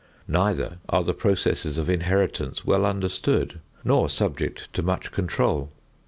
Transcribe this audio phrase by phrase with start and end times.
[0.27, 5.69] Neither are the processes of inheritance well understood nor subject to much control.